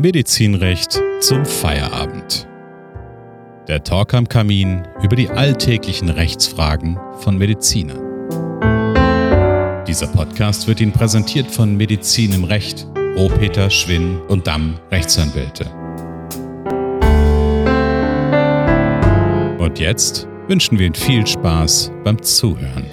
[0.00, 2.46] Medizinrecht zum Feierabend.
[3.66, 7.98] Der Talk am Kamin über die alltäglichen Rechtsfragen von Medizinern.
[9.88, 15.64] Dieser Podcast wird Ihnen präsentiert von Medizin im Recht, Rohpeter, Schwinn und Damm Rechtsanwälte.
[19.58, 22.86] Und jetzt wünschen wir Ihnen viel Spaß beim Zuhören.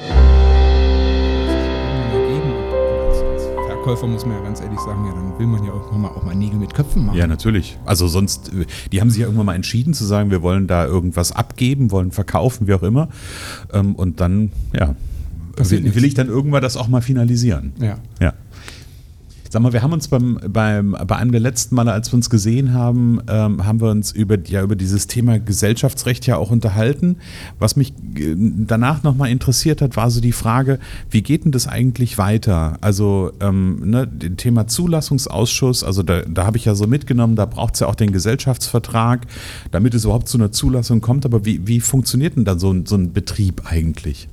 [3.86, 6.24] Verkäufer muss man ja ganz ehrlich sagen, ja, dann will man ja irgendwann mal auch
[6.24, 7.20] mal Nägel mit Köpfen machen.
[7.20, 7.78] Ja, natürlich.
[7.86, 8.52] Also sonst,
[8.92, 12.12] die haben sich ja irgendwann mal entschieden zu sagen, wir wollen da irgendwas abgeben, wollen
[12.12, 13.10] verkaufen, wie auch immer.
[13.72, 14.96] Ähm, und dann, ja,
[15.56, 17.74] Passiert will, will ich dann irgendwann das auch mal finalisieren.
[17.80, 18.00] Ja.
[18.20, 18.34] Ja.
[19.50, 22.30] Sag mal, wir haben uns beim, beim, bei einem der letzten Male, als wir uns
[22.30, 27.18] gesehen haben, ähm, haben wir uns über, ja, über dieses Thema Gesellschaftsrecht ja auch unterhalten.
[27.60, 31.68] Was mich äh, danach nochmal interessiert hat, war so die Frage, wie geht denn das
[31.68, 32.78] eigentlich weiter?
[32.82, 37.46] Also ähm, ne, das Thema Zulassungsausschuss, also da, da habe ich ja so mitgenommen, da
[37.46, 39.28] braucht es ja auch den Gesellschaftsvertrag,
[39.72, 41.26] damit es überhaupt zu einer Zulassung kommt.
[41.26, 44.28] Aber wie, wie funktioniert denn dann so, so ein Betrieb eigentlich?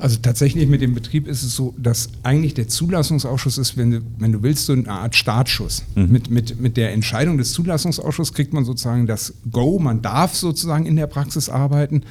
[0.00, 4.00] Also tatsächlich mit dem Betrieb ist es so, dass eigentlich der Zulassungsausschuss ist, wenn du,
[4.18, 5.84] wenn du willst, so eine Art Startschuss.
[5.94, 10.86] Mit, mit, mit der Entscheidung des Zulassungsausschusses kriegt man sozusagen das Go, man darf sozusagen
[10.86, 12.02] in der Praxis arbeiten.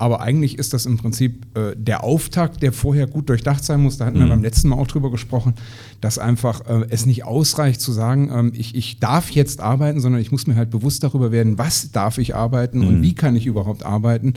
[0.00, 3.98] Aber eigentlich ist das im Prinzip äh, der Auftakt, der vorher gut durchdacht sein muss.
[3.98, 5.52] Da hatten wir beim letzten Mal auch drüber gesprochen,
[6.00, 10.22] dass einfach äh, es nicht ausreicht zu sagen, ähm, ich, ich darf jetzt arbeiten, sondern
[10.22, 13.44] ich muss mir halt bewusst darüber werden, was darf ich arbeiten und wie kann ich
[13.44, 14.32] überhaupt arbeiten.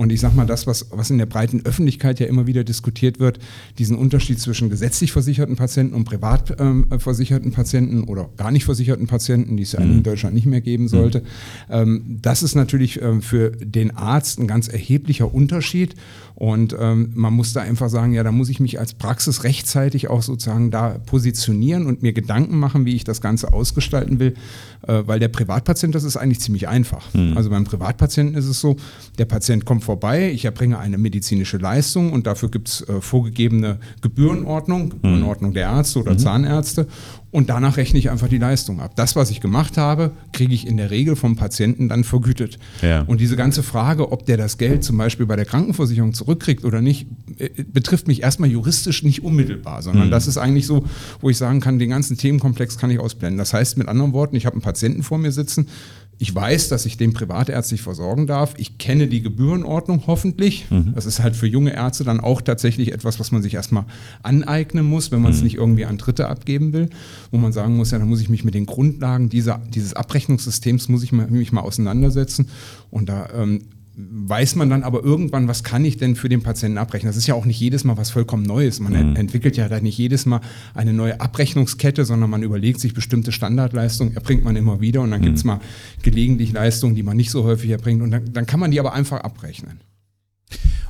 [0.00, 3.20] Und ich sag mal, das, was, was in der breiten Öffentlichkeit ja immer wieder diskutiert
[3.20, 3.38] wird,
[3.76, 9.06] diesen Unterschied zwischen gesetzlich versicherten Patienten und privat ähm, versicherten Patienten oder gar nicht versicherten
[9.06, 11.22] Patienten, die es ja eigentlich in Deutschland nicht mehr geben sollte,
[11.68, 15.96] ähm, das ist natürlich ähm, für den Arzt ein ganz erheblicher Unterschied.
[16.34, 20.08] Und ähm, man muss da einfach sagen, ja, da muss ich mich als Praxis rechtzeitig
[20.08, 24.32] auch sozusagen da positionieren und mir Gedanken machen, wie ich das Ganze ausgestalten will.
[24.88, 27.04] Äh, weil der Privatpatient, das ist eigentlich ziemlich einfach.
[27.34, 28.76] Also beim Privatpatienten ist es so,
[29.18, 33.80] der Patient kommt vorbei, ich erbringe eine medizinische Leistung und dafür gibt es äh, vorgegebene
[34.02, 36.86] Gebührenordnung, Gebührenordnung der Ärzte oder Zahnärzte.
[37.30, 38.96] Und danach rechne ich einfach die Leistung ab.
[38.96, 42.58] Das, was ich gemacht habe, kriege ich in der Regel vom Patienten dann vergütet.
[42.82, 43.02] Ja.
[43.02, 46.80] Und diese ganze Frage, ob der das Geld zum Beispiel bei der Krankenversicherung zurückkriegt oder
[46.80, 47.06] nicht,
[47.38, 50.84] äh, betrifft mich erstmal juristisch nicht unmittelbar, sondern das ist eigentlich so,
[51.20, 53.38] wo ich sagen kann, den ganzen Themenkomplex kann ich ausblenden.
[53.38, 55.66] Das heißt mit anderen Worten, ich habe einen Patienten vor mir sitzen,
[56.22, 58.52] ich weiß, dass ich den privatärztlich versorgen darf.
[58.58, 60.66] Ich kenne die Gebührenordnung hoffentlich.
[60.94, 63.86] Das ist halt für junge Ärzte dann auch tatsächlich etwas, was man sich erstmal
[64.22, 66.90] aneignen muss, wenn man es nicht irgendwie an Dritte abgeben will.
[67.30, 70.88] Wo man sagen muss, ja, dann muss ich mich mit den Grundlagen dieser, dieses Abrechnungssystems,
[70.88, 72.48] muss ich mal, mich mal auseinandersetzen.
[72.90, 73.62] Und da ähm,
[73.96, 77.10] weiß man dann aber irgendwann, was kann ich denn für den Patienten abrechnen?
[77.10, 78.80] Das ist ja auch nicht jedes Mal was vollkommen Neues.
[78.80, 80.40] Man ent- entwickelt ja da nicht jedes Mal
[80.74, 85.22] eine neue Abrechnungskette, sondern man überlegt sich bestimmte Standardleistungen, erbringt man immer wieder und dann
[85.22, 85.60] gibt's mal
[86.02, 88.92] gelegentlich Leistungen, die man nicht so häufig erbringt und dann, dann kann man die aber
[88.92, 89.80] einfach abrechnen.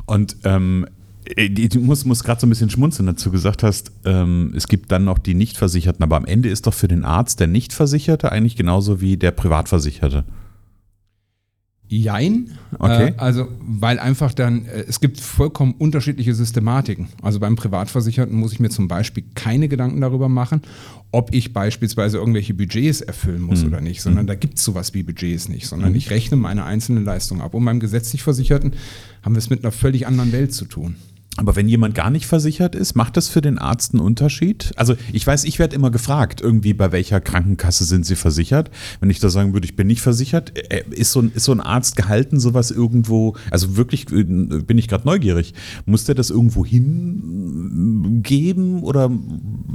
[0.06, 0.86] Und ähm,
[1.24, 4.90] du musst, musst gerade so ein bisschen schmunzeln, dass du gesagt hast, ähm, es gibt
[4.90, 8.56] dann noch die Nichtversicherten, aber am Ende ist doch für den Arzt der Nichtversicherte eigentlich
[8.56, 10.24] genauso wie der Privatversicherte.
[11.92, 12.52] Jein.
[12.78, 13.08] Okay.
[13.08, 17.08] Äh, also, weil einfach dann, äh, es gibt vollkommen unterschiedliche Systematiken.
[17.20, 20.62] Also beim Privatversicherten muss ich mir zum Beispiel keine Gedanken darüber machen,
[21.10, 25.02] ob ich beispielsweise irgendwelche Budgets erfüllen muss oder nicht, sondern da gibt es sowas wie
[25.02, 27.54] Budgets nicht, sondern ich rechne meine einzelne Leistung ab.
[27.54, 28.74] Und beim gesetzlich Versicherten
[29.24, 30.94] haben wir es mit einer völlig anderen Welt zu tun.
[31.40, 34.72] Aber wenn jemand gar nicht versichert ist, macht das für den Arzt einen Unterschied?
[34.76, 38.70] Also ich weiß, ich werde immer gefragt, irgendwie bei welcher Krankenkasse sind Sie versichert?
[39.00, 41.52] Wenn ich da sagen würde, ich bin nicht versichert, äh, ist so ein, ist so
[41.52, 45.54] ein Arzt gehalten, sowas irgendwo, also wirklich äh, bin ich gerade neugierig,
[45.86, 46.66] muss der das irgendwo
[47.70, 49.08] hingeben oder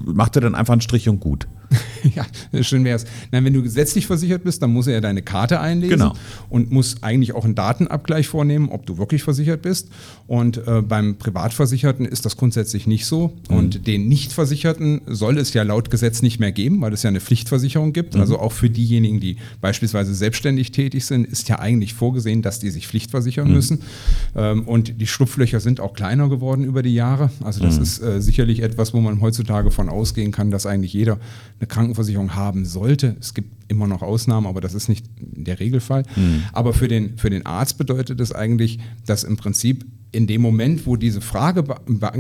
[0.05, 1.47] macht er dann einfach einen Strich und gut?
[2.15, 2.25] ja,
[2.63, 3.05] schön wär's.
[3.31, 6.13] Nein, wenn du gesetzlich versichert bist, dann muss er ja deine Karte einlesen Genau.
[6.49, 9.89] und muss eigentlich auch einen Datenabgleich vornehmen, ob du wirklich versichert bist.
[10.27, 11.17] Und äh, beim
[11.55, 13.33] Privatversicherten ist das grundsätzlich nicht so.
[13.49, 17.21] Und den Nichtversicherten soll es ja laut Gesetz nicht mehr geben, weil es ja eine
[17.21, 18.15] Pflichtversicherung gibt.
[18.15, 22.69] Also auch für diejenigen, die beispielsweise selbstständig tätig sind, ist ja eigentlich vorgesehen, dass die
[22.69, 23.79] sich pflichtversichern müssen.
[24.35, 27.31] Ähm, und die Schlupflöcher sind auch kleiner geworden über die Jahre.
[27.43, 31.19] Also das ist äh, sicherlich etwas, wo man heutzutage von ausgehen kann, dass eigentlich jeder
[31.59, 33.15] eine Krankenversicherung haben sollte.
[33.19, 36.03] Es gibt immer noch Ausnahmen, aber das ist nicht der Regelfall.
[36.53, 40.85] Aber für den, für den Arzt bedeutet es eigentlich, dass im Prinzip in dem Moment,
[40.85, 41.63] wo diese Frage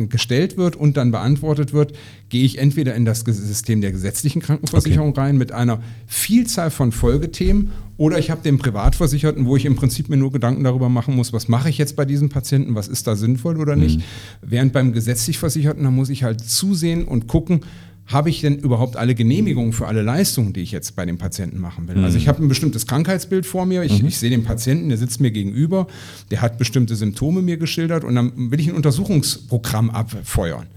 [0.09, 1.93] gestellt wird und dann beantwortet wird,
[2.29, 7.71] gehe ich entweder in das System der gesetzlichen Krankenversicherung rein mit einer Vielzahl von Folgethemen
[7.97, 11.31] oder ich habe den Privatversicherten, wo ich im Prinzip mir nur Gedanken darüber machen muss,
[11.31, 14.01] was mache ich jetzt bei diesem Patienten, was ist da sinnvoll oder nicht.
[14.41, 17.61] Während beim gesetzlich Versicherten, da muss ich halt zusehen und gucken,
[18.07, 21.59] habe ich denn überhaupt alle Genehmigungen für alle Leistungen, die ich jetzt bei dem Patienten
[21.59, 22.03] machen will?
[22.03, 25.21] Also ich habe ein bestimmtes Krankheitsbild vor mir, ich, ich sehe den Patienten, der sitzt
[25.21, 25.87] mir gegenüber,
[26.29, 30.67] der hat bestimmte Symptome mir geschildert und dann will ich ein Untersuchungsprogramm abfeuern.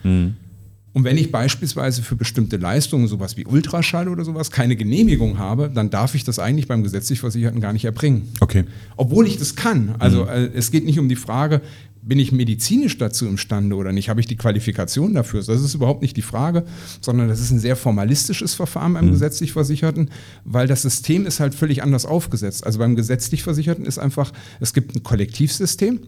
[0.94, 5.70] Und wenn ich beispielsweise für bestimmte Leistungen, sowas wie Ultraschall oder sowas, keine Genehmigung habe,
[5.72, 8.28] dann darf ich das eigentlich beim gesetzlich Versicherten gar nicht erbringen.
[8.40, 8.64] Okay.
[8.96, 9.94] Obwohl ich das kann.
[9.98, 11.60] Also äh, es geht nicht um die Frage,
[12.02, 14.08] bin ich medizinisch dazu imstande oder nicht?
[14.08, 15.42] Habe ich die Qualifikation dafür?
[15.42, 16.64] Das ist überhaupt nicht die Frage,
[17.00, 20.10] sondern das ist ein sehr formalistisches Verfahren beim gesetzlich Versicherten,
[20.44, 22.64] weil das System ist halt völlig anders aufgesetzt.
[22.66, 26.00] Also beim gesetzlich Versicherten ist einfach, es gibt ein Kollektivsystem.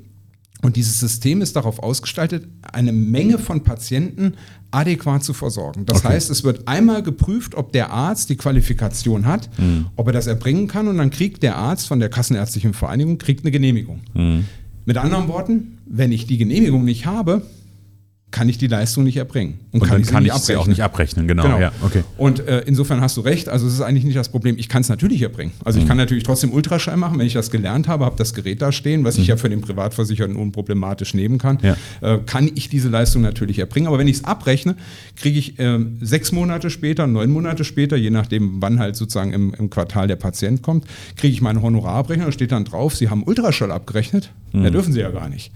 [0.63, 4.35] Und dieses System ist darauf ausgestaltet, eine Menge von Patienten
[4.71, 5.87] adäquat zu versorgen.
[5.87, 6.09] Das Okay.
[6.09, 9.49] heißt, es wird einmal geprüft, ob der Arzt die Qualifikation hat,
[9.97, 13.43] ob er das erbringen kann und dann kriegt der Arzt von der Kassenärztlichen Vereinigung kriegt
[13.43, 14.03] eine Genehmigung.
[14.85, 17.43] Mit anderen Worten, wenn ich die Genehmigung nicht habe,
[18.31, 19.59] kann ich die Leistung nicht erbringen.
[19.73, 20.69] Und, dann sie kann ich sie auch abrechnen.
[20.69, 21.59] nicht abrechnen, genau.
[21.59, 22.05] Ja, okay.
[22.17, 24.83] Und äh, insofern hast du recht, also es ist eigentlich nicht das Problem, ich kann
[24.83, 25.53] es natürlich erbringen.
[25.65, 25.83] Also Mhm.
[25.83, 28.71] ich kann natürlich trotzdem Ultraschall machen, wenn ich das gelernt habe, habe das Gerät da
[28.71, 31.75] stehen, was ich ja für den Privatversicherten unproblematisch nehmen kann, Mhm.
[32.03, 32.15] Ja.
[32.15, 33.89] äh, kann ich diese Leistung natürlich erbringen.
[33.89, 34.77] Aber wenn ich es abrechne,
[35.17, 39.55] kriege ich ähm, sechs Monate später, neun Monate später, je nachdem wann halt sozusagen im,
[39.55, 40.85] im Quartal der Patient kommt,
[41.17, 44.31] kriege ich meine Honorarabrechnung, da steht dann drauf, Sie haben Ultraschall abgerechnet.
[44.53, 44.65] Mhm.
[44.65, 45.53] Ja, dürfen Sie ja gar nicht.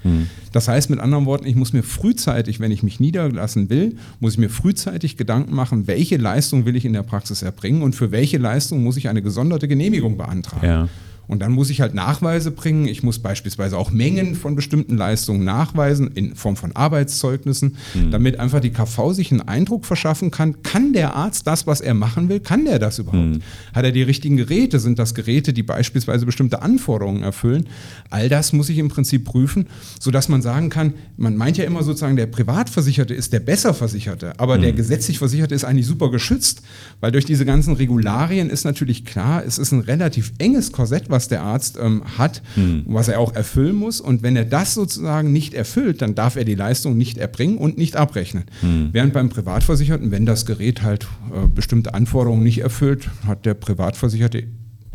[0.52, 4.32] Das heißt mit anderen Worten, ich muss mir frühzeitig, wenn ich mich niederlassen will, muss
[4.32, 8.10] ich mir frühzeitig Gedanken machen, welche Leistung will ich in der Praxis erbringen und für
[8.10, 10.66] welche Leistung muss ich eine gesonderte Genehmigung beantragen.
[10.66, 10.88] Ja.
[11.26, 12.86] Und dann muss ich halt Nachweise bringen.
[12.86, 17.76] Ich muss beispielsweise auch Mengen von bestimmten Leistungen nachweisen in Form von Arbeitszeugnissen,
[18.10, 21.94] damit einfach die KV sich einen Eindruck verschaffen kann, kann der Arzt das, was er
[21.94, 23.40] machen will, kann der das überhaupt?
[23.72, 24.78] Hat er die richtigen Geräte?
[24.78, 27.66] Sind das Geräte, die beispielsweise bestimmte Anforderungen erfüllen?
[28.10, 29.66] All das muss ich im Prinzip prüfen,
[30.00, 34.38] sodass man sagen kann, man meint ja immer sozusagen, der Privatversicherte ist der besser Versicherte,
[34.38, 36.62] aber der gesetzlich Versicherte ist eigentlich super geschützt,
[37.00, 41.28] weil durch diese ganzen Regularien ist natürlich klar, es ist ein relativ enges Korsett, was
[41.28, 42.42] der Arzt ähm, hat,
[42.86, 44.00] was er auch erfüllen muss.
[44.00, 47.78] Und wenn er das sozusagen nicht erfüllt, dann darf er die Leistung nicht erbringen und
[47.78, 48.44] nicht abrechnen.
[48.92, 54.44] Während beim Privatversicherten, wenn das Gerät halt äh, bestimmte Anforderungen nicht erfüllt, hat der Privatversicherte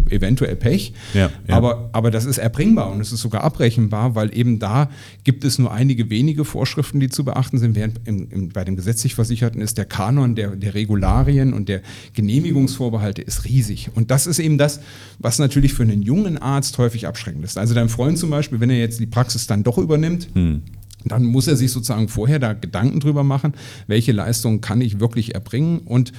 [0.09, 0.93] eventuell Pech.
[1.13, 1.55] Ja, ja.
[1.55, 4.89] Aber, aber das ist erbringbar und es ist sogar abrechenbar, weil eben da
[5.23, 8.75] gibt es nur einige wenige Vorschriften, die zu beachten sind, während im, im, bei dem
[8.75, 11.81] gesetzlich Versicherten ist der Kanon der, der Regularien und der
[12.13, 13.89] Genehmigungsvorbehalte ist riesig.
[13.95, 14.79] Und das ist eben das,
[15.19, 17.57] was natürlich für einen jungen Arzt häufig abschreckend ist.
[17.57, 20.27] Also dein Freund zum Beispiel, wenn er jetzt die Praxis dann doch übernimmt,
[21.05, 23.53] dann muss er sich sozusagen vorher da Gedanken drüber machen,
[23.87, 26.11] welche Leistungen kann ich wirklich erbringen und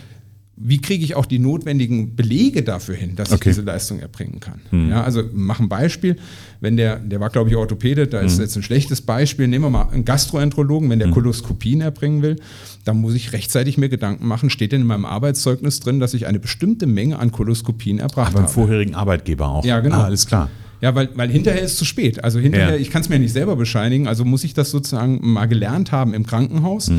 [0.62, 3.49] wie kriege ich auch die notwendigen Belege dafür hin, dass ich Okay.
[3.51, 4.61] diese Leistung erbringen kann.
[4.91, 6.17] Ja, also mach ein Beispiel,
[6.61, 9.71] wenn der, der war glaube ich Orthopäde, da ist jetzt ein schlechtes Beispiel, nehmen wir
[9.71, 12.37] mal einen Gastroenterologen, wenn der Koloskopien erbringen will,
[12.85, 16.27] dann muss ich rechtzeitig mir Gedanken machen, steht denn in meinem Arbeitszeugnis drin, dass ich
[16.27, 18.53] eine bestimmte Menge an Koloskopien erbracht Beim habe.
[18.53, 19.65] vorherigen Arbeitgeber auch.
[19.65, 19.97] Ja, genau.
[19.97, 20.51] Ah, alles klar.
[20.81, 22.25] Ja, weil, weil hinterher ist zu spät.
[22.25, 22.77] Also hinterher, Ja.
[22.77, 26.15] ich kann es mir nicht selber bescheinigen, also muss ich das sozusagen mal gelernt haben
[26.15, 26.91] im Krankenhaus.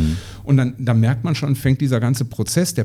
[0.44, 2.84] Und dann, dann merkt man schon, fängt dieser ganze Prozess der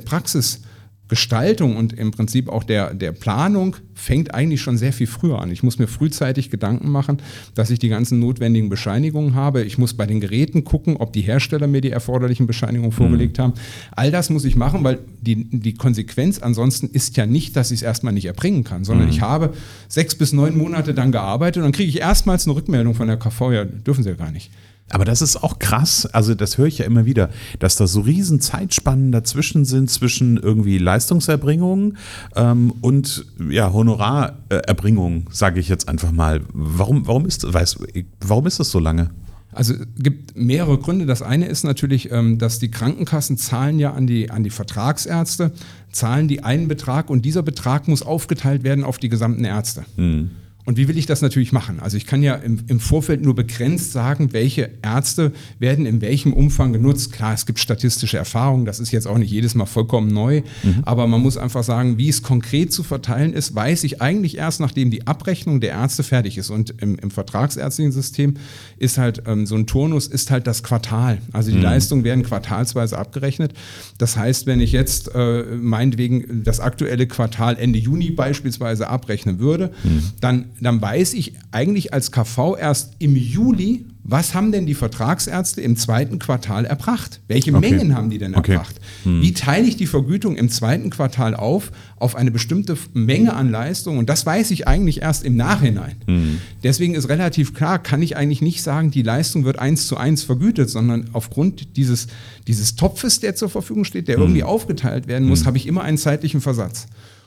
[1.09, 5.51] Praxisgestaltung und im Prinzip auch der, der Planung fängt eigentlich schon sehr viel früher an.
[5.51, 7.19] Ich muss mir frühzeitig Gedanken machen,
[7.55, 9.63] dass ich die ganzen notwendigen Bescheinigungen habe.
[9.63, 13.55] Ich muss bei den Geräten gucken, ob die Hersteller mir die erforderlichen Bescheinigungen vorgelegt haben.
[13.93, 17.79] All das muss ich machen, weil die, die Konsequenz ansonsten ist ja nicht, dass ich
[17.79, 19.55] es erstmal nicht erbringen kann, sondern ich habe
[19.89, 23.17] sechs bis neun Monate dann gearbeitet und dann kriege ich erstmals eine Rückmeldung von der
[23.17, 24.51] KV, ja, dürfen sie ja gar nicht.
[24.91, 28.01] Aber das ist auch krass, also das höre ich ja immer wieder, dass da so
[28.01, 31.95] riesen Zeitspannen dazwischen sind, zwischen irgendwie Leistungserbringung
[32.37, 36.43] ähm, und ja, Honorarerbringung, sage ich jetzt einfach mal.
[36.53, 37.79] Warum, warum, ist, weiß,
[38.21, 39.11] warum ist das so lange?
[39.51, 41.07] Also es gibt mehrere Gründe.
[41.07, 45.51] Das eine ist natürlich, ähm, dass die Krankenkassen zahlen ja an die, an die Vertragsärzte,
[45.91, 49.85] zahlen die einen Betrag und dieser Betrag muss aufgeteilt werden auf die gesamten Ärzte.
[50.67, 51.81] Und wie will ich das natürlich machen?
[51.81, 56.33] Also ich kann ja im, im Vorfeld nur begrenzt sagen, welche Ärzte werden in welchem
[56.33, 57.13] Umfang genutzt.
[57.13, 60.43] Klar, es gibt statistische Erfahrungen, das ist jetzt auch nicht jedes Mal vollkommen neu,
[60.83, 64.61] aber man muss einfach sagen, wie es konkret zu verteilen ist, weiß ich eigentlich erst,
[64.61, 66.51] nachdem die Abrechnung der Ärzte fertig ist.
[66.51, 68.35] Und im, im vertragsärztlichen System
[68.79, 71.19] ist halt ähm, so ein Turnus, ist halt das Quartal.
[71.33, 73.53] Also die Leistungen werden quartalsweise abgerechnet.
[73.99, 79.71] Das heißt, wenn ich jetzt äh, meinetwegen das aktuelle Quartal Ende Juni beispielsweise abrechnen würde,
[80.21, 85.61] dann, dann weiß ich eigentlich als KV erst im Juli, was haben denn die Vertragsärzte
[85.61, 87.21] im zweiten Quartal erbracht?
[87.27, 87.71] Welche Okay.
[87.73, 88.53] Mengen haben die denn Okay.
[88.53, 88.77] erbracht?
[89.05, 93.99] Wie teile ich die Vergütung im zweiten Quartal auf auf eine bestimmte Menge an Leistung?
[93.99, 95.97] Und das weiß ich eigentlich erst im Nachhinein.
[96.63, 100.23] Deswegen ist relativ klar, kann ich eigentlich nicht sagen, die Leistung wird eins zu eins
[100.23, 102.07] vergütet, sondern aufgrund dieses,
[102.47, 105.99] dieses Topfes, der zur Verfügung steht, der irgendwie aufgeteilt werden muss, habe ich immer einen
[105.99, 106.87] zeitlichen Versatz.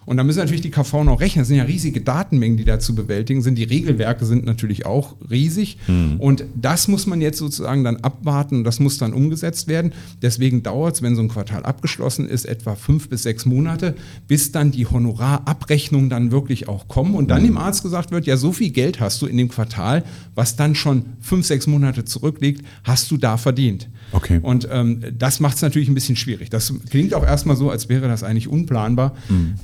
[0.09, 1.43] Und da müssen natürlich die KV noch rechnen.
[1.43, 3.59] Das sind ja riesige Datenmengen, die da zu bewältigen sind.
[3.59, 5.77] Die Regelwerke sind natürlich auch riesig.
[6.17, 9.93] Und das muss man jetzt sozusagen dann abwarten und das muss dann umgesetzt werden.
[10.23, 13.93] Deswegen dauert es, wenn so ein Quartal abgeschlossen ist, etwa fünf bis sechs Monate,
[14.27, 18.35] bis dann die Honorarabrechnungen dann wirklich auch kommen und dann dem Arzt gesagt wird, ja,
[18.35, 22.65] so viel Geld hast du in dem Quartal, was dann schon fünf, sechs Monate zurückliegt,
[22.83, 23.87] hast du da verdient.
[24.11, 24.39] Okay.
[24.41, 26.49] Und ähm, das macht es natürlich ein bisschen schwierig.
[26.49, 29.15] Das klingt auch erstmal so, als wäre das eigentlich unplanbar.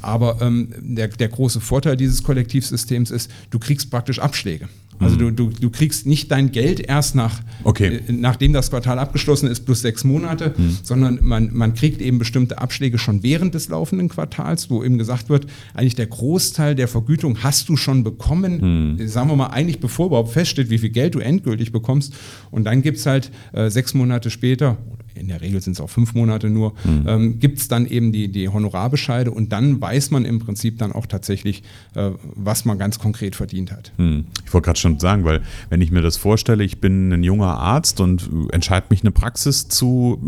[0.04, 4.68] Aber ähm, der, der große Vorteil dieses Kollektivsystems ist, du kriegst praktisch Abschläge.
[4.98, 8.00] Also du, du, du kriegst nicht dein Geld erst nach, Okay.
[8.08, 12.60] äh, nachdem das Quartal abgeschlossen ist, plus sechs Monate, sondern man, man kriegt eben bestimmte
[12.60, 17.44] Abschläge schon während des laufenden Quartals, wo eben gesagt wird, eigentlich der Großteil der Vergütung
[17.44, 21.16] hast du schon bekommen, äh, sagen wir mal, eigentlich bevor überhaupt feststeht, wie viel Geld
[21.16, 22.14] du endgültig bekommst.
[22.50, 24.78] Und dann gibt es halt äh, sechs Monate später,
[25.16, 28.32] in der Regel sind es auch fünf Monate nur, ähm, gibt es dann eben die,
[28.32, 31.64] die Honorarbescheide und dann weiß man im Prinzip dann auch tatsächlich,
[31.96, 33.92] äh, was man ganz konkret verdient hat.
[33.98, 34.26] Hm.
[34.46, 37.58] Ich wollte gerade schon sagen, weil wenn ich mir das vorstelle, ich bin ein junger
[37.58, 40.20] Arzt und entscheide mich, eine Praxis zu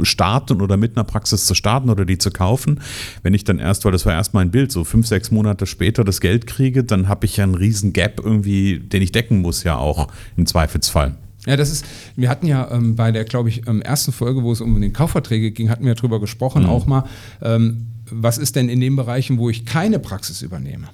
[0.00, 2.80] äh, starten oder mit einer Praxis zu starten oder die zu kaufen,
[3.22, 6.04] wenn ich dann erst, weil das war erst mein Bild, so fünf, sechs Monate später
[6.04, 9.64] das Geld kriege, dann habe ich ja einen riesen Gap irgendwie, den ich decken muss
[9.64, 11.16] ja auch im Zweifelsfall.
[11.46, 14.52] Ja, das ist, wir hatten ja ähm, bei der, glaube ich, ähm, ersten Folge, wo
[14.52, 17.04] es um den Kaufverträge ging, hatten wir drüber gesprochen, auch mal,
[17.42, 20.88] ähm, was ist denn in den Bereichen, wo ich keine Praxis übernehme?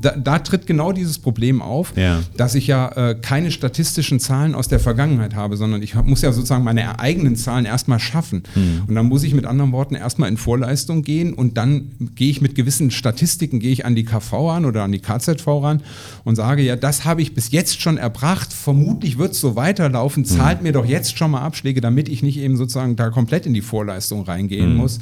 [0.00, 2.20] Da, da tritt genau dieses Problem auf, Ja.
[2.36, 6.22] dass ich ja äh, keine statistischen Zahlen aus der Vergangenheit habe, sondern ich hab, muss
[6.22, 8.42] ja sozusagen meine eigenen Zahlen erstmal schaffen.
[8.86, 12.40] Und dann muss ich mit anderen Worten erstmal in Vorleistung gehen und dann gehe ich
[12.40, 15.82] mit gewissen Statistiken, gehe ich an die KV ran oder an die KZV ran
[16.24, 20.24] und sage, ja, das habe ich bis jetzt schon erbracht, vermutlich wird es so weiterlaufen,
[20.24, 23.54] zahlt mir doch jetzt schon mal Abschläge, damit ich nicht eben sozusagen da komplett in
[23.54, 25.00] die Vorleistung reingehen muss.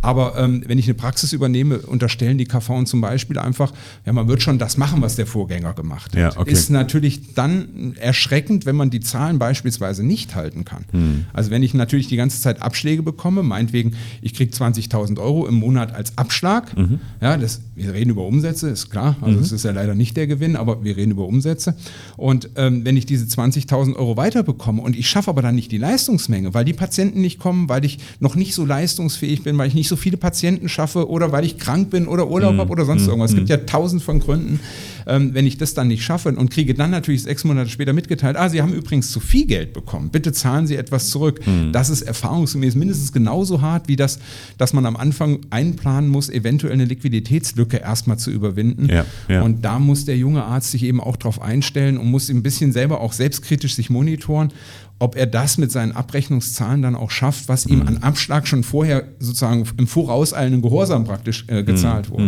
[0.00, 3.72] Aber ähm, wenn ich eine Praxis übernehme, unterstellen die KV zum Beispiel einfach,
[4.06, 6.20] ja, man wird schon das machen, was der Vorgänger gemacht hat.
[6.20, 6.50] Ja, okay.
[6.50, 10.84] Ist natürlich dann erschreckend, wenn man die Zahlen beispielsweise nicht halten kann.
[10.92, 11.24] Hm.
[11.32, 15.54] Also wenn ich natürlich die ganze Zeit Abschläge bekomme, meinetwegen, ich kriege 20.000 Euro im
[15.54, 17.00] Monat als Abschlag, Mhm.
[17.20, 20.26] ja, das, wir reden über Umsätze, ist klar, also es ist ja leider nicht der
[20.26, 21.74] Gewinn, aber wir reden über Umsätze.
[22.16, 25.78] Und ähm, wenn ich diese 20.000 Euro weiterbekomme und ich schaffe aber dann nicht die
[25.78, 29.74] Leistungsmenge, weil die Patienten nicht kommen, weil ich noch nicht so leistungsfähig bin, weil ich
[29.74, 32.58] nicht so viele Patienten schaffe oder weil ich krank bin oder Urlaub Mhm.
[32.60, 33.30] habe oder sonst irgendwas.
[33.32, 34.60] Es gibt ja tausend von Gründen,
[35.06, 38.36] ähm, wenn ich das dann nicht schaffe und kriege dann natürlich sechs Monate später mitgeteilt,
[38.36, 41.40] ah, Sie haben übrigens zu viel Geld bekommen, bitte zahlen Sie etwas zurück.
[41.46, 41.72] Mhm.
[41.72, 44.18] Das ist erfahrungsgemäß mindestens genauso hart wie das,
[44.58, 48.88] dass man am Anfang einplanen muss, eventuell eine Liquiditätslücke erstmal zu überwinden.
[48.90, 49.42] Ja, ja.
[49.42, 52.72] Und da muss der junge Arzt sich eben auch drauf einstellen und muss ein bisschen
[52.72, 54.52] selber auch selbstkritisch sich monitoren,
[54.98, 59.04] ob er das mit seinen Abrechnungszahlen dann auch schafft, was ihm an Abschlag schon vorher
[59.20, 62.24] sozusagen im vorauseilenden Gehorsam praktisch äh, gezahlt wurde.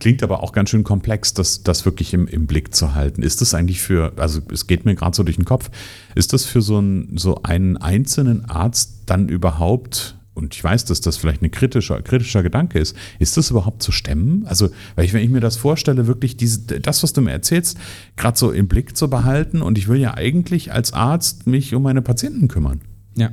[0.00, 3.22] Klingt aber auch ganz schön komplex, das, das wirklich im, im Blick zu halten.
[3.22, 5.70] Ist das eigentlich für, also es geht mir gerade so durch den Kopf,
[6.14, 11.00] ist das für so, ein, so einen einzelnen Arzt dann überhaupt, und ich weiß, dass
[11.00, 14.44] das vielleicht ein kritischer, kritischer Gedanke ist, ist das überhaupt zu stemmen?
[14.46, 17.78] Also, weil ich, wenn ich mir das vorstelle, wirklich diese, das, was du mir erzählst,
[18.16, 21.82] gerade so im Blick zu behalten und ich will ja eigentlich als Arzt mich um
[21.82, 22.80] meine Patienten kümmern.
[23.16, 23.30] Ja.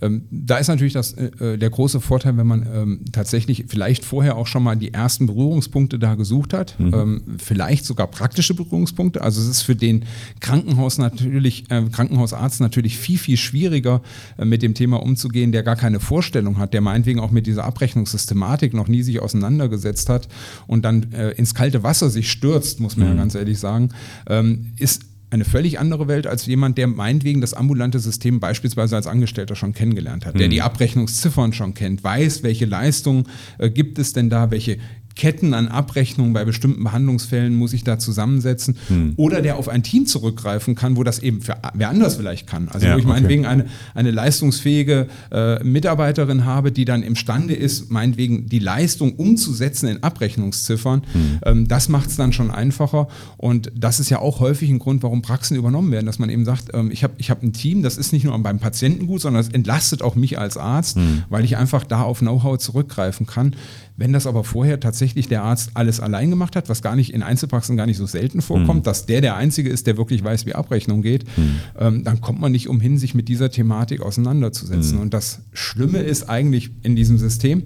[0.00, 4.36] Ähm, da ist natürlich das, äh, der große Vorteil, wenn man ähm, tatsächlich vielleicht vorher
[4.36, 9.22] auch schon mal die ersten Berührungspunkte da gesucht hat, ähm, vielleicht sogar praktische Berührungspunkte.
[9.22, 10.04] Also es ist für den
[10.40, 14.02] Krankenhaus natürlich, äh, Krankenhausarzt natürlich viel, viel schwieriger,
[14.36, 17.64] äh, mit dem Thema umzugehen, der gar keine Vorstellung hat, der meinetwegen auch mit dieser
[17.64, 20.28] Abrechnungssystematik noch nie sich auseinandergesetzt hat
[20.66, 23.90] und dann äh, ins kalte Wasser sich stürzt, muss man ja ganz ehrlich sagen,
[24.28, 29.06] ähm, ist eine völlig andere Welt als jemand, der meinetwegen das ambulante System beispielsweise als
[29.06, 33.26] Angestellter schon kennengelernt hat, der die Abrechnungsziffern schon kennt, weiß, welche Leistungen
[33.58, 34.78] äh, gibt es denn da, welche
[35.18, 38.76] Ketten an Abrechnungen bei bestimmten Behandlungsfällen muss ich da zusammensetzen
[39.16, 42.68] oder der auf ein Team zurückgreifen kann, wo das eben für wer anders vielleicht kann.
[42.68, 43.14] Also Ja, wo ich okay.
[43.14, 49.88] meinetwegen eine, eine leistungsfähige äh, Mitarbeiterin habe, die dann imstande ist, meinetwegen die Leistung umzusetzen
[49.88, 51.02] in Abrechnungsziffern.
[51.44, 53.08] Ähm, das macht es dann schon einfacher.
[53.36, 56.44] Und das ist ja auch häufig ein Grund, warum Praxen übernommen werden, dass man eben
[56.44, 59.20] sagt, ähm, ich habe ich hab ein Team, das ist nicht nur beim Patienten gut,
[59.20, 60.96] sondern es entlastet auch mich als Arzt,
[61.28, 63.56] weil ich einfach da auf Know-how zurückgreifen kann.
[63.98, 67.24] Wenn das aber vorher tatsächlich der Arzt alles allein gemacht hat, was gar nicht in
[67.24, 68.84] Einzelpraxen gar nicht so selten vorkommt, mhm.
[68.84, 71.56] dass der der Einzige ist, der wirklich weiß, wie Abrechnung geht, mhm.
[71.76, 74.96] ähm, dann kommt man nicht umhin, sich mit dieser Thematik auseinanderzusetzen.
[74.96, 75.02] Mhm.
[75.02, 77.64] Und das Schlimme ist eigentlich in diesem System,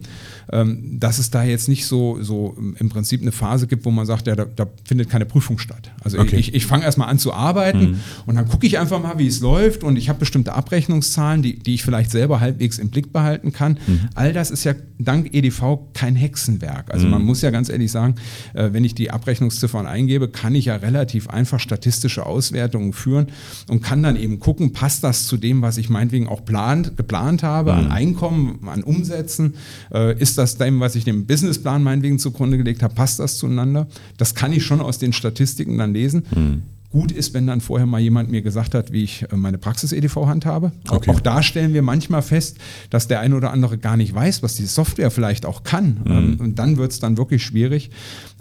[0.50, 4.06] ähm, dass es da jetzt nicht so, so im Prinzip eine Phase gibt, wo man
[4.06, 5.90] sagt, ja, da, da findet keine Prüfung statt.
[6.02, 6.36] Also okay.
[6.36, 8.00] ich, ich fange erstmal an zu arbeiten mhm.
[8.26, 11.58] und dann gucke ich einfach mal, wie es läuft und ich habe bestimmte Abrechnungszahlen, die,
[11.58, 13.78] die ich vielleicht selber halbwegs im Blick behalten kann.
[13.86, 14.08] Mhm.
[14.14, 16.92] All das ist ja dank EDV kein Hexenwerk.
[16.92, 17.12] Also mhm.
[17.12, 18.16] man muss ja ganz ehrlich sagen,
[18.54, 23.28] äh, wenn ich die Abrechnungsziffern eingebe, kann ich ja relativ einfach statistische Auswertungen führen
[23.68, 27.42] und kann dann eben gucken, passt das zu dem, was ich meinetwegen auch plant, geplant
[27.42, 27.92] habe, an mhm.
[27.92, 29.54] Einkommen, an Umsätzen,
[29.92, 33.86] äh, ist das dem, was ich dem Businessplan meinetwegen zugrunde gelegt habe, passt das zueinander?
[34.16, 36.24] Das kann ich schon aus den Statistiken dann lesen.
[36.34, 36.62] Mhm.
[36.90, 40.26] Gut ist, wenn dann vorher mal jemand mir gesagt hat, wie ich äh, meine Praxis-EDV
[40.26, 40.72] handhabe.
[40.88, 41.10] Okay.
[41.10, 42.58] Auch da stellen wir manchmal fest,
[42.90, 46.00] dass der eine oder andere gar nicht weiß, was die Software vielleicht auch kann.
[46.04, 46.36] Mhm.
[46.38, 47.90] Und dann wird es dann wirklich schwierig.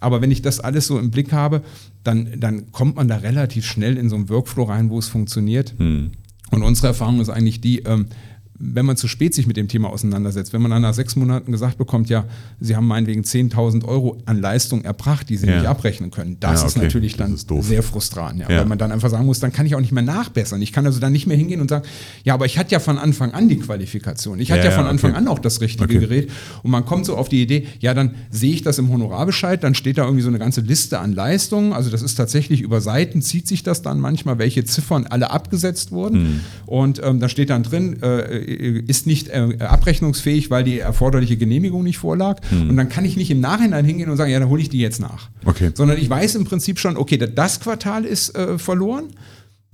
[0.02, 1.62] Aber wenn ich das alles so im Blick habe,
[2.04, 5.74] dann, dann kommt man da relativ schnell in so einen Workflow rein, wo es funktioniert.
[5.80, 6.12] Mhm.
[6.52, 8.08] Und unsere Erfahrung ist eigentlich die, ähm,
[8.62, 11.52] wenn man zu spät sich mit dem Thema auseinandersetzt, wenn man dann nach sechs Monaten
[11.52, 12.26] gesagt bekommt, ja,
[12.60, 15.58] Sie haben meinetwegen 10.000 Euro an Leistung erbracht, die Sie ja.
[15.58, 16.68] nicht abrechnen können, das ja, okay.
[16.68, 19.66] ist natürlich dann ist sehr frustrant, ja, weil man dann einfach sagen muss, dann kann
[19.66, 20.62] ich auch nicht mehr nachbessern.
[20.62, 21.86] Ich kann also dann nicht mehr hingehen und sagen,
[22.24, 25.12] ja, aber ich hatte ja von Anfang an die Qualifikation, ich hatte ja, von Anfang
[25.12, 25.20] okay.
[25.20, 26.00] an auch das richtige okay.
[26.00, 26.32] Gerät
[26.64, 29.74] und man kommt so auf die Idee, ja, dann sehe ich das im Honorarbescheid, dann
[29.74, 33.22] steht da irgendwie so eine ganze Liste an Leistungen, also das ist tatsächlich über Seiten,
[33.22, 36.40] zieht sich das dann manchmal, welche Ziffern alle abgesetzt wurden hm.
[36.68, 41.84] und ähm, da steht dann drin, äh, ist nicht äh, abrechnungsfähig, weil die erforderliche Genehmigung
[41.84, 42.40] nicht vorlag.
[42.52, 42.70] Mhm.
[42.70, 44.80] Und dann kann ich nicht im Nachhinein hingehen und sagen, ja, dann hole ich die
[44.80, 45.30] jetzt nach.
[45.46, 45.72] Okay.
[45.74, 49.06] Sondern ich weiß im Prinzip schon, okay, das Quartal ist äh, verloren.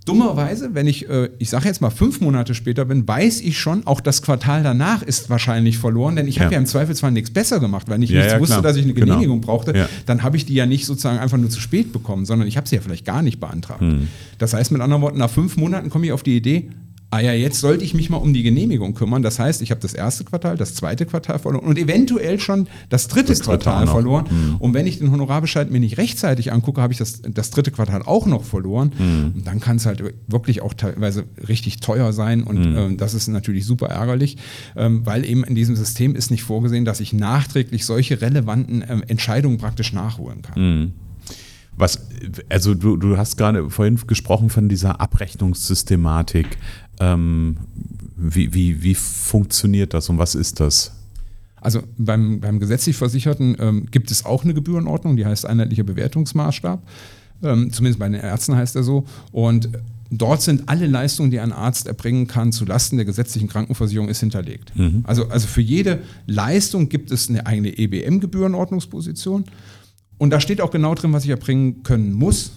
[0.07, 3.85] Dummerweise, wenn ich, äh, ich sage jetzt mal fünf Monate später bin, weiß ich schon,
[3.85, 6.43] auch das Quartal danach ist wahrscheinlich verloren, denn ich ja.
[6.43, 8.61] habe ja im Zweifelsfall nichts besser gemacht, weil ich ja, ja, wusste, klar.
[8.61, 9.07] dass ich eine genau.
[9.07, 9.51] Genehmigung genau.
[9.51, 9.89] brauchte.
[10.05, 12.67] Dann habe ich die ja nicht sozusagen einfach nur zu spät bekommen, sondern ich habe
[12.69, 13.81] sie ja vielleicht gar nicht beantragt.
[13.81, 14.07] Hm.
[14.37, 16.69] Das heißt mit anderen Worten, nach fünf Monaten komme ich auf die Idee,
[17.09, 19.21] ah ja, jetzt sollte ich mich mal um die Genehmigung kümmern.
[19.21, 23.07] Das heißt, ich habe das erste Quartal, das zweite Quartal verloren und eventuell schon das
[23.07, 24.25] dritte das Quartal verloren.
[24.29, 24.55] Mhm.
[24.57, 28.01] Und wenn ich den Honorarbescheid mir nicht rechtzeitig angucke, habe ich das, das dritte Quartal
[28.03, 28.91] auch noch verloren.
[28.97, 29.31] Mhm.
[29.35, 32.43] Und dann kann es halt wirklich auch teilweise richtig teuer sein.
[32.43, 32.77] Und mhm.
[32.77, 34.37] ähm, das ist natürlich super ärgerlich,
[34.75, 39.03] ähm, weil eben in diesem System ist nicht vorgesehen, dass ich nachträglich solche relevanten ähm,
[39.07, 40.61] Entscheidungen praktisch nachholen kann.
[40.61, 40.91] Mhm.
[41.77, 42.07] Was,
[42.49, 46.57] also du, du hast gerade vorhin gesprochen von dieser Abrechnungssystematik.
[46.99, 47.57] Ähm,
[48.17, 50.91] wie, wie, wie funktioniert das und was ist das?
[51.61, 56.81] Also beim, beim gesetzlich Versicherten ähm, gibt es auch eine Gebührenordnung, die heißt einheitlicher Bewertungsmaßstab.
[57.43, 59.05] Ähm, zumindest bei den Ärzten heißt er so.
[59.31, 59.69] Und
[60.09, 64.19] dort sind alle Leistungen, die ein Arzt erbringen kann, zu Lasten der gesetzlichen Krankenversicherung, ist
[64.19, 64.75] hinterlegt.
[64.75, 65.03] Mhm.
[65.05, 69.45] Also, also für jede Leistung gibt es eine eigene EBM-Gebührenordnungsposition.
[70.17, 72.53] Und da steht auch genau drin, was ich erbringen können muss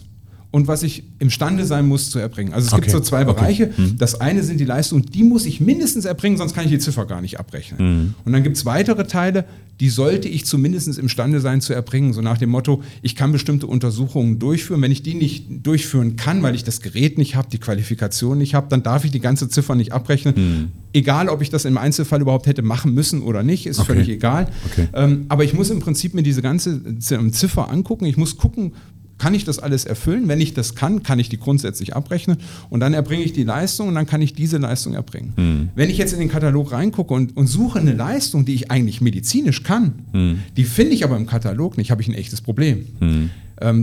[0.53, 2.53] und was ich imstande sein muss zu erbringen.
[2.53, 2.83] Also es okay.
[2.83, 3.71] gibt so zwei Bereiche.
[3.73, 3.83] Okay.
[3.83, 3.99] Mhm.
[3.99, 7.07] Das eine sind die Leistungen, die muss ich mindestens erbringen, sonst kann ich die Ziffer
[7.07, 7.79] gar nicht abrechnen.
[7.79, 8.15] Mhm.
[8.25, 9.45] Und dann gibt es weitere Teile,
[9.79, 12.13] die sollte ich zumindest imstande sein zu erbringen.
[12.13, 14.83] So nach dem Motto, ich kann bestimmte Untersuchungen durchführen.
[14.83, 18.55] Wenn ich die nicht durchführen kann, weil ich das Gerät nicht habe, die Qualifikation nicht
[18.55, 20.35] habe, dann darf ich die ganze Ziffer nicht abrechnen.
[20.37, 20.69] Mhm.
[20.93, 23.95] Egal, ob ich das im Einzelfall überhaupt hätte machen müssen oder nicht, ist okay.
[23.95, 24.49] völlig egal.
[24.93, 28.05] Ähm, aber ich muss im Prinzip mir diese ganze Ziffer angucken.
[28.05, 28.73] Ich muss gucken,
[29.21, 30.29] kann ich das alles erfüllen?
[30.29, 32.39] Wenn ich das kann, kann ich die grundsätzlich abrechnen
[32.71, 35.35] und dann erbringe ich die Leistung und dann kann ich diese Leistung erbringen.
[35.37, 35.69] Mhm.
[35.75, 39.01] Wenn ich jetzt in den Katalog reingucke und, und, suche eine Leistung, die ich eigentlich
[39.01, 40.39] medizinisch kann, mhm.
[40.57, 42.87] die finde ich aber im Katalog nicht, habe ich ein echtes Problem.
[42.99, 43.31] Mhm.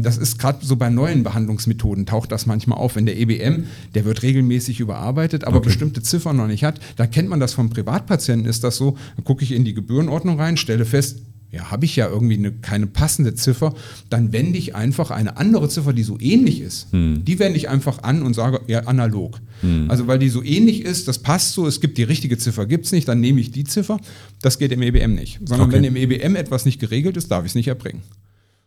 [0.01, 2.95] Das ist gerade so bei neuen Behandlungsmethoden, taucht das manchmal auf.
[2.95, 5.67] Wenn der EBM, der wird regelmäßig überarbeitet, aber okay.
[5.67, 9.23] bestimmte Ziffern noch nicht hat, da kennt man das vom Privatpatienten, ist das so, dann
[9.23, 11.19] gucke ich in die Gebührenordnung rein, stelle fest,
[11.51, 13.73] ja, habe ich ja irgendwie eine, keine passende Ziffer,
[14.09, 17.23] dann wende ich einfach eine andere Ziffer, die so ähnlich ist, hm.
[17.23, 19.39] die wende ich einfach an und sage, ja, analog.
[19.61, 19.89] Hm.
[19.89, 22.85] Also weil die so ähnlich ist, das passt so, es gibt die richtige Ziffer, gibt
[22.85, 23.99] es nicht, dann nehme ich die Ziffer.
[24.41, 25.39] Das geht im EBM nicht.
[25.45, 25.77] Sondern okay.
[25.77, 28.01] wenn im EBM etwas nicht geregelt ist, darf ich es nicht erbringen.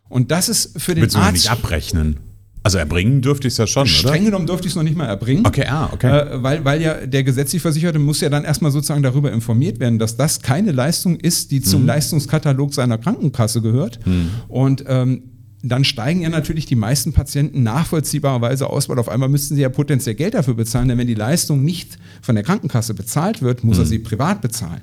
[0.09, 1.33] Und das ist für den Willst Arzt...
[1.33, 2.17] nicht abrechnen?
[2.63, 4.09] Also erbringen dürfte ich es ja schon, Streng oder?
[4.09, 5.45] Streng genommen dürfte ich es noch nicht mal erbringen.
[5.45, 6.07] Okay, ah, okay.
[6.07, 9.97] Äh, weil, weil ja der gesetzlich Versicherte muss ja dann erstmal sozusagen darüber informiert werden,
[9.97, 11.87] dass das keine Leistung ist, die zum mhm.
[11.87, 14.05] Leistungskatalog seiner Krankenkasse gehört.
[14.05, 14.29] Mhm.
[14.47, 15.23] Und ähm,
[15.63, 19.69] dann steigen ja natürlich die meisten Patienten nachvollziehbarerweise aus, weil auf einmal müssten sie ja
[19.69, 23.77] potenziell Geld dafür bezahlen, denn wenn die Leistung nicht von der Krankenkasse bezahlt wird, muss
[23.77, 23.83] hm.
[23.83, 24.81] er sie privat bezahlen.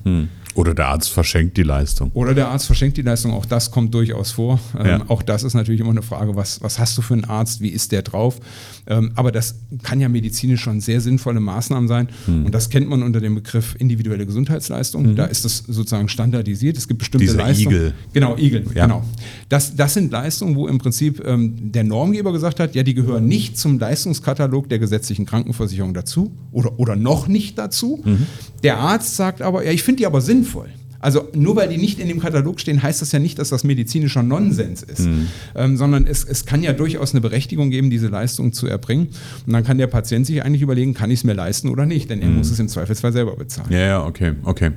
[0.59, 2.11] Oder der Arzt verschenkt die Leistung.
[2.14, 4.59] Oder der Arzt verschenkt die Leistung, auch das kommt durchaus vor.
[4.77, 5.05] Ähm, ja.
[5.07, 7.68] auch das ist natürlich immer eine Frage, was, was hast du für einen Arzt, wie
[7.68, 8.40] ist der drauf?
[8.88, 12.09] Ähm, aber das kann ja medizinisch schon sehr sinnvolle Maßnahmen sein.
[12.27, 12.47] Hm.
[12.47, 15.05] Und das kennt man unter dem Begriff individuelle Gesundheitsleistung.
[15.05, 15.14] Hm.
[15.14, 16.77] Da ist das sozusagen standardisiert.
[16.77, 17.77] Es gibt bestimmte Diese Leistungen.
[17.77, 17.94] Igel.
[18.12, 18.87] Genau, Igel, ja.
[18.87, 19.05] genau.
[19.49, 23.29] Das, das sind Leistungen, wo im Prinzip ähm, der Normgeber gesagt hat, ja, die gehören
[23.29, 28.03] nicht zum Leistungskatalog der gesetzlichen Krankenversicherung dazu oder, oder noch nicht dazu.
[28.05, 28.27] Mhm.
[28.62, 30.68] Der Arzt sagt aber, ja, ich finde die aber sinnvoll.
[31.01, 33.62] Also nur weil die nicht in dem Katalog stehen, heißt das ja nicht, dass das
[33.62, 35.29] medizinischer Nonsens ist, mhm.
[35.55, 39.09] ähm, sondern es, es kann ja durchaus eine Berechtigung geben, diese Leistung zu erbringen.
[39.47, 42.11] Und dann kann der Patient sich eigentlich überlegen, kann ich es mir leisten oder nicht,
[42.11, 42.38] denn er mhm.
[42.38, 43.73] muss es im Zweifelsfall selber bezahlen.
[43.73, 44.73] Ja, ja, okay, okay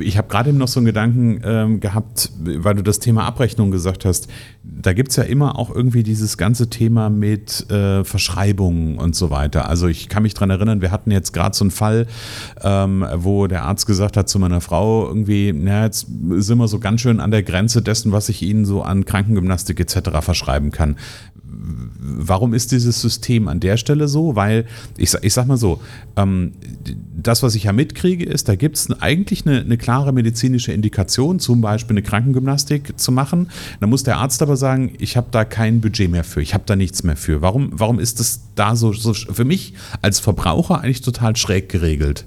[0.00, 3.70] ich habe gerade eben noch so einen Gedanken ähm, gehabt, weil du das Thema Abrechnung
[3.70, 4.28] gesagt hast.
[4.62, 9.30] Da gibt es ja immer auch irgendwie dieses ganze Thema mit äh, Verschreibungen und so
[9.30, 9.68] weiter.
[9.68, 12.06] Also ich kann mich daran erinnern, wir hatten jetzt gerade so einen Fall,
[12.62, 16.06] ähm, wo der Arzt gesagt hat zu meiner Frau irgendwie, na, jetzt
[16.36, 19.80] sind wir so ganz schön an der Grenze dessen, was ich Ihnen so an Krankengymnastik
[19.80, 20.20] etc.
[20.20, 20.96] verschreiben kann
[22.02, 24.34] warum ist dieses System an der Stelle so?
[24.34, 25.80] Weil, ich, ich sag mal so,
[26.16, 26.52] ähm,
[27.16, 31.38] das, was ich ja mitkriege, ist, da gibt es eigentlich eine, eine, klare medizinische Indikation,
[31.38, 33.50] zum Beispiel eine Krankengymnastik zu machen.
[33.80, 36.64] Da muss der Arzt aber sagen, ich habe da kein Budget mehr für, ich habe
[36.66, 37.40] da nichts mehr für.
[37.42, 42.26] Warum, warum ist das da so, so für mich als Verbraucher eigentlich total schräg geregelt?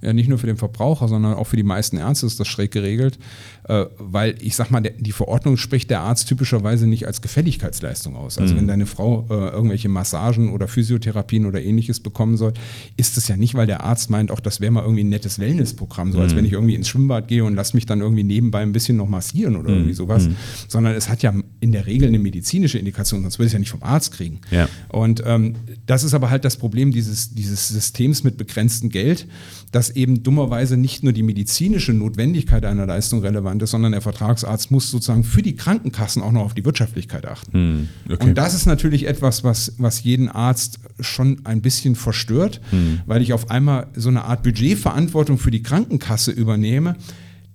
[0.00, 2.70] Ja, nicht nur für den Verbraucher, sondern auch für die meisten Ärzte ist das schräg
[2.70, 3.18] geregelt,
[3.64, 8.38] äh, weil ich sag mal, die Verordnung spricht der Arzt typischerweise nicht als Gefälligkeitsleistung aus.
[8.38, 8.58] Also mhm.
[8.58, 12.52] wenn deine Frau äh, irgendwelche Massagen oder Physiotherapien oder ähnliches bekommen soll,
[12.96, 15.40] ist es ja nicht, weil der Arzt meint, auch das wäre mal irgendwie ein nettes
[15.40, 16.36] Wellnessprogramm, so als mhm.
[16.38, 19.08] wenn ich irgendwie ins Schwimmbad gehe und lass mich dann irgendwie nebenbei ein bisschen noch
[19.08, 19.76] massieren oder mhm.
[19.78, 20.36] irgendwie sowas, mhm.
[20.68, 23.58] sondern es hat ja in der Regel eine medizinische Indikation, sonst würde ich es ja
[23.58, 24.40] nicht vom Arzt kriegen.
[24.52, 24.68] Ja.
[24.90, 25.56] Und ähm,
[25.86, 29.26] das ist aber halt das Problem dieses, dieses Systems mit begrenztem Geld
[29.72, 34.70] dass eben dummerweise nicht nur die medizinische Notwendigkeit einer Leistung relevant ist, sondern der Vertragsarzt
[34.70, 37.52] muss sozusagen für die Krankenkassen auch noch auf die Wirtschaftlichkeit achten.
[37.52, 38.28] Hm, okay.
[38.28, 43.00] Und das ist natürlich etwas, was, was jeden Arzt schon ein bisschen verstört, hm.
[43.06, 46.96] weil ich auf einmal so eine Art Budgetverantwortung für die Krankenkasse übernehme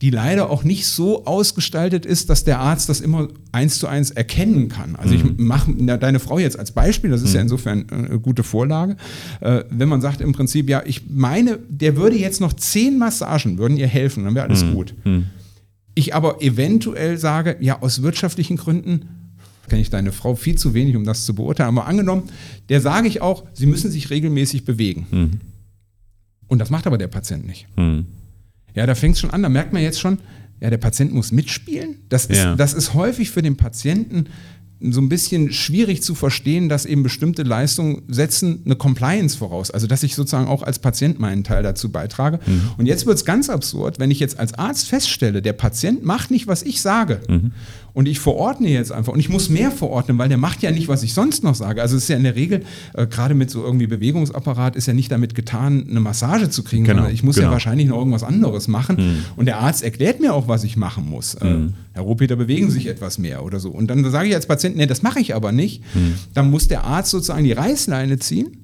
[0.02, 4.12] die leider auch nicht so ausgestaltet ist, dass der Arzt das immer eins zu eins
[4.12, 4.96] erkennen kann.
[4.96, 5.36] Also ich mhm.
[5.38, 7.36] mache deine Frau jetzt als Beispiel, das ist mhm.
[7.36, 8.98] ja insofern eine gute Vorlage.
[9.40, 13.58] Äh, wenn man sagt im Prinzip, ja, ich meine, der würde jetzt noch zehn Massagen,
[13.58, 14.74] würden ihr helfen, dann wäre alles mhm.
[14.74, 14.94] gut.
[15.06, 15.28] Mhm.
[15.96, 19.06] Ich aber eventuell sage, ja, aus wirtschaftlichen Gründen
[19.70, 21.78] kenne ich deine Frau viel zu wenig, um das zu beurteilen.
[21.78, 22.24] Aber angenommen,
[22.70, 25.08] der sage ich auch, sie müssen sich regelmäßig bewegen.
[25.12, 25.32] Mhm.
[26.48, 27.68] Und das macht aber der Patient nicht.
[28.76, 30.20] Ja, da fängt es schon an, da merkt man jetzt schon,
[30.62, 31.96] ja, der Patient muss mitspielen.
[32.10, 32.56] Das ist, ja.
[32.56, 34.28] das ist häufig für den Patienten
[34.92, 39.72] so ein bisschen schwierig zu verstehen, dass eben bestimmte Leistungen setzen eine Compliance voraus.
[39.72, 42.40] Also dass ich sozusagen auch als Patient meinen Teil dazu beitrage.
[42.46, 42.72] Mhm.
[42.78, 46.32] Und jetzt wird es ganz absurd, wenn ich jetzt als Arzt feststelle, der Patient macht
[46.32, 47.22] nicht, was ich sage.
[47.30, 47.52] Mhm.
[47.94, 49.14] Und ich verordne jetzt einfach.
[49.14, 51.82] Und ich muss mehr verordnen, weil der macht ja nicht, was ich sonst noch sage.
[51.82, 54.94] Also es ist ja in der Regel, äh, gerade mit so irgendwie Bewegungsapparat, ist ja
[54.94, 57.50] nicht damit getan, eine Massage zu kriegen, genau, sondern ich muss genau.
[57.50, 58.96] ja wahrscheinlich noch irgendwas anderes machen.
[58.98, 59.26] Mhm.
[59.36, 61.36] Und der Arzt erklärt mir auch, was ich machen muss.
[61.36, 61.74] Äh, mhm.
[61.94, 63.70] Herr Rohpeter, bewegen Sie sich etwas mehr oder so.
[63.70, 65.84] Und dann sage ich als Patient, nee, das mache ich aber nicht.
[65.94, 66.16] Mhm.
[66.34, 68.63] Dann muss der Arzt sozusagen die Reißleine ziehen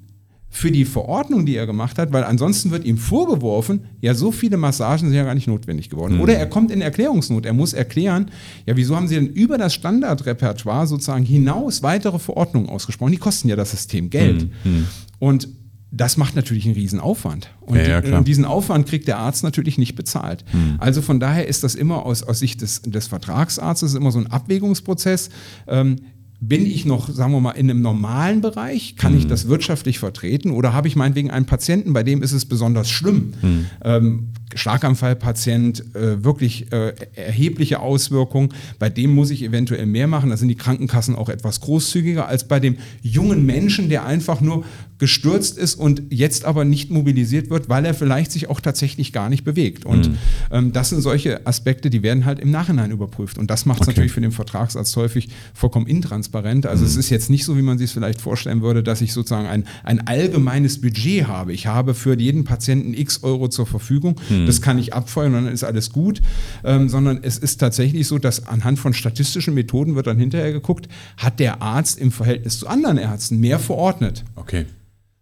[0.51, 4.57] für die Verordnung, die er gemacht hat, weil ansonsten wird ihm vorgeworfen, ja, so viele
[4.57, 6.15] Massagen sind ja gar nicht notwendig geworden.
[6.15, 6.21] Mhm.
[6.21, 7.45] Oder er kommt in Erklärungsnot.
[7.45, 8.31] Er muss erklären,
[8.65, 13.11] ja, wieso haben Sie denn über das Standardrepertoire sozusagen hinaus weitere Verordnungen ausgesprochen?
[13.11, 14.49] Die kosten ja das System Geld.
[14.63, 14.87] Mhm.
[15.19, 15.49] Und
[15.91, 17.49] das macht natürlich einen riesen Aufwand.
[17.61, 20.45] Und, ja, ja, diesen Aufwand kriegt der Arzt natürlich nicht bezahlt.
[20.51, 20.75] Mhm.
[20.79, 24.27] Also von daher ist das immer aus, aus Sicht des, des Vertragsarztes immer so ein
[24.27, 25.29] Abwägungsprozess.
[25.67, 25.97] Ähm,
[26.41, 28.95] bin ich noch, sagen wir mal, in einem normalen Bereich?
[28.95, 29.19] Kann mhm.
[29.19, 30.51] ich das wirtschaftlich vertreten?
[30.51, 33.33] Oder habe ich meinetwegen einen Patienten, bei dem ist es besonders schlimm?
[33.41, 33.65] Mhm.
[33.83, 38.49] Ähm, Schlaganfallpatient, äh, wirklich äh, erhebliche Auswirkungen.
[38.79, 40.29] Bei dem muss ich eventuell mehr machen.
[40.29, 44.63] Da sind die Krankenkassen auch etwas großzügiger als bei dem jungen Menschen, der einfach nur
[44.99, 49.29] gestürzt ist und jetzt aber nicht mobilisiert wird, weil er vielleicht sich auch tatsächlich gar
[49.29, 49.85] nicht bewegt.
[49.85, 50.17] Und mhm.
[50.51, 53.37] ähm, das sind solche Aspekte, die werden halt im Nachhinein überprüft.
[53.37, 53.91] Und das macht es okay.
[53.91, 56.65] natürlich für den Vertragsarzt häufig vollkommen intransparent.
[56.65, 56.89] Also mhm.
[56.89, 59.47] es ist jetzt nicht so, wie man sich es vielleicht vorstellen würde, dass ich sozusagen
[59.47, 61.53] ein, ein allgemeines Budget habe.
[61.53, 64.19] Ich habe für jeden Patienten x Euro zur Verfügung.
[64.29, 64.38] Mhm.
[64.45, 66.21] Das kann ich abfeuern und dann ist alles gut.
[66.63, 70.87] Ähm, sondern es ist tatsächlich so, dass anhand von statistischen Methoden wird dann hinterher geguckt,
[71.17, 74.23] hat der Arzt im Verhältnis zu anderen Ärzten mehr verordnet.
[74.35, 74.65] Okay.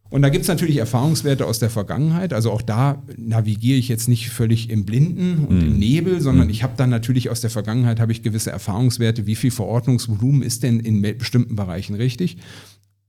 [0.09, 2.31] Und da gibt es natürlich Erfahrungswerte aus der Vergangenheit.
[2.31, 5.61] Also auch da navigiere ich jetzt nicht völlig im Blinden und mm.
[5.61, 5.79] im mhm.
[5.79, 6.51] Nebel, sondern mm.
[6.51, 10.63] ich habe dann natürlich aus der Vergangenheit habe ich gewisse Erfahrungswerte, wie viel Verordnungsvolumen ist
[10.63, 12.37] denn in bestimmten Bereichen richtig.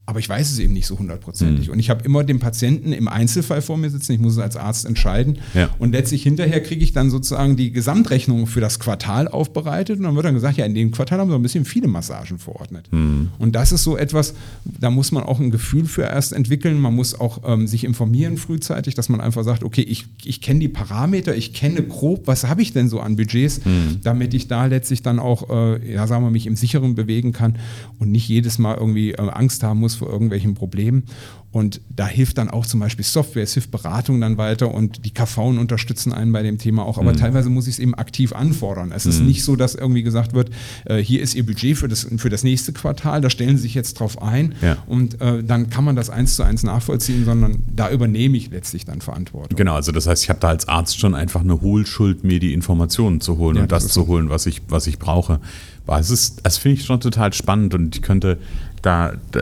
[0.08, 1.66] Aber ich weiß es eben nicht so hundertprozentig.
[1.66, 1.74] Mhm.
[1.74, 4.56] Und ich habe immer den Patienten im Einzelfall vor mir sitzen, ich muss es als
[4.56, 5.36] Arzt entscheiden.
[5.52, 5.68] Ja.
[5.78, 10.14] Und letztlich hinterher kriege ich dann sozusagen die Gesamtrechnung für das Quartal aufbereitet und dann
[10.14, 12.88] wird dann gesagt, ja, in dem Quartal haben wir ein bisschen viele Massagen verordnet.
[12.90, 13.32] Mhm.
[13.38, 14.32] Und das ist so etwas,
[14.64, 16.80] da muss man auch ein Gefühl für erst entwickeln.
[16.80, 20.60] Man muss auch ähm, sich informieren frühzeitig, dass man einfach sagt, okay, ich, ich kenne
[20.60, 23.98] die Parameter, ich kenne grob, was habe ich denn so an Budgets, mhm.
[24.02, 27.58] damit ich da letztlich dann auch, äh, ja, sagen wir, mich im Sicheren bewegen kann
[27.98, 31.04] und nicht jedes Mal irgendwie äh, Angst haben muss vor irgendwelchen Problemen.
[31.50, 35.12] Und da hilft dann auch zum Beispiel Software, es hilft Beratung dann weiter und die
[35.12, 36.98] KV unterstützen einen bei dem Thema auch.
[36.98, 37.16] Aber mhm.
[37.16, 38.92] teilweise muss ich es eben aktiv anfordern.
[38.92, 39.10] Es mhm.
[39.10, 40.50] ist nicht so, dass irgendwie gesagt wird,
[40.84, 43.74] äh, hier ist Ihr Budget für das, für das nächste Quartal, da stellen Sie sich
[43.74, 44.76] jetzt drauf ein ja.
[44.86, 48.84] und äh, dann kann man das eins zu eins nachvollziehen, sondern da übernehme ich letztlich
[48.84, 49.56] dann Verantwortung.
[49.56, 52.52] Genau, also das heißt, ich habe da als Arzt schon einfach eine Hohlschuld, mir die
[52.52, 55.40] Informationen zu holen ja, und das, das zu holen, was ich, was ich brauche.
[55.86, 58.38] es ist, das finde ich schon total spannend und ich könnte
[58.82, 59.40] da, da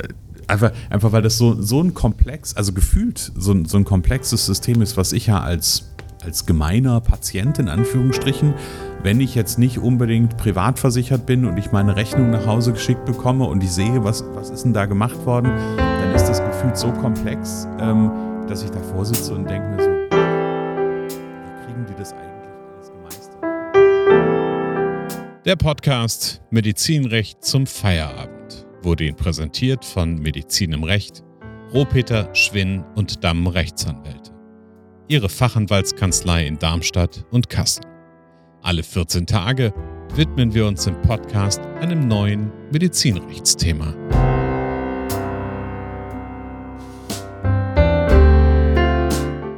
[0.49, 4.81] Einfach, einfach weil das so, so ein komplex, also gefühlt so, so ein komplexes System
[4.81, 5.91] ist, was ich ja als,
[6.23, 8.55] als gemeiner Patient in Anführungsstrichen,
[9.03, 13.05] wenn ich jetzt nicht unbedingt privat versichert bin und ich meine Rechnung nach Hause geschickt
[13.07, 16.77] bekomme und ich sehe, was, was ist denn da gemacht worden, dann ist das gefühlt
[16.77, 18.13] so komplex, ähm,
[18.47, 23.43] dass ich davor sitze und denke mir so, wie kriegen die das eigentlich alles gemeistert?
[25.45, 28.36] Der Podcast Medizinrecht zum Feierabend
[28.87, 31.25] wurde Ihnen präsentiert von Medizin im Recht,
[31.75, 34.31] Rohpeter, Schwinn und Damm Rechtsanwälte.
[35.09, 37.83] Ihre Fachanwaltskanzlei in Darmstadt und Kassel.
[38.62, 39.75] Alle 14 Tage
[40.14, 43.92] widmen wir uns im Podcast einem neuen Medizinrechtsthema.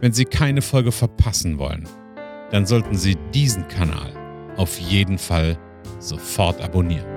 [0.01, 1.89] wenn Sie keine Folge verpassen wollen,
[2.51, 4.13] dann sollten Sie diesen Kanal
[4.57, 5.59] auf jeden Fall
[6.01, 7.10] sofort abonnieren.